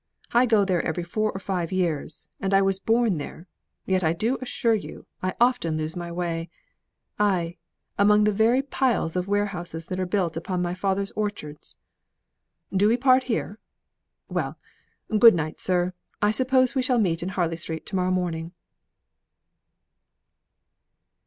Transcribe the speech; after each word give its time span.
I 0.31 0.47
go 0.47 0.65
there 0.65 0.81
every 0.81 1.03
four 1.03 1.31
or 1.31 1.37
five 1.39 1.71
years 1.71 2.27
and 2.39 2.55
I 2.55 2.61
was 2.63 2.79
born 2.79 3.19
there 3.19 3.45
yet 3.85 4.03
I 4.03 4.13
do 4.13 4.39
assure 4.41 4.73
you, 4.73 5.05
I 5.21 5.35
often 5.39 5.77
lose 5.77 5.95
my 5.95 6.11
way 6.11 6.49
aye, 7.19 7.57
among 7.99 8.23
the 8.23 8.31
very 8.31 8.63
piles 8.63 9.15
of 9.15 9.27
warehouses 9.27 9.85
that 9.85 9.99
are 9.99 10.07
built 10.07 10.35
upon 10.35 10.59
my 10.59 10.73
father's 10.73 11.11
orchard. 11.11 11.59
Do 12.75 12.87
we 12.87 12.97
part 12.97 13.25
here? 13.25 13.59
Well, 14.27 14.57
good 15.19 15.35
night, 15.35 15.59
sir; 15.61 15.93
I 16.19 16.31
suppose 16.31 16.73
we 16.73 16.81
shall 16.81 16.97
meet 16.97 17.21
in 17.21 17.29
Harley 17.29 17.57
Street 17.57 17.85
to 17.85 17.95
morrow 17.95 18.09
morning." 18.09 18.53